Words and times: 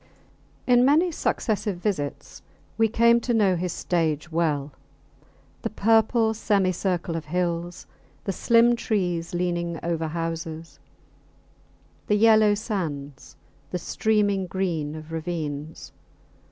In 0.65 0.83
many 0.83 1.11
successive 1.11 1.77
visits 1.77 2.41
we 2.75 2.87
came 2.87 3.19
to 3.19 3.35
know 3.35 3.55
his 3.55 3.71
stage 3.71 4.31
well 4.31 4.71
the 5.61 5.69
purple 5.69 6.33
semicircle 6.33 7.15
of 7.15 7.25
hills, 7.25 7.85
the 8.23 8.31
slim 8.31 8.75
trees 8.75 9.35
leaning 9.35 9.79
over 9.83 10.07
houses, 10.07 10.79
the 12.07 12.15
yellow 12.15 12.55
sands, 12.55 13.35
the 13.69 13.77
streaming 13.77 14.47
green 14.47 14.95
of 14.95 15.11
ravines. 15.11 15.91